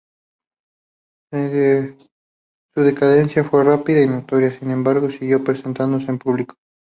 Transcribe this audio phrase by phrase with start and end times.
[1.31, 1.41] Su
[2.81, 6.55] decadencia fue rápida y notoria sin embargo siguió presentándose en público.